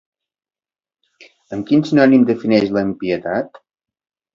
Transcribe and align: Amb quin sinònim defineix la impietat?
Amb 1.57 1.69
quin 1.69 1.85
sinònim 1.93 2.27
defineix 2.33 2.77
la 2.79 2.87
impietat? 2.91 3.67